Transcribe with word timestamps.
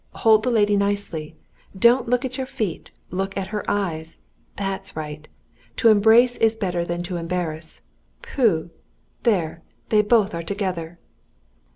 Hold 0.15 0.41
the 0.41 0.49
lady 0.49 0.75
nicely! 0.75 1.35
Don't 1.77 2.09
look 2.09 2.25
at 2.25 2.35
your 2.35 2.47
feet. 2.47 2.89
Look 3.11 3.37
at 3.37 3.49
her 3.49 3.63
eyes. 3.69 4.17
That's 4.55 4.95
right! 4.95 5.27
To 5.75 5.89
embrace 5.89 6.37
is 6.37 6.55
better 6.55 6.83
than 6.83 7.03
to 7.03 7.17
embarrass. 7.17 7.85
Pooh! 8.23 8.71
There, 9.21 9.61
they 9.89 10.01
both 10.01 10.33
are 10.33 10.41
together!" 10.41 10.97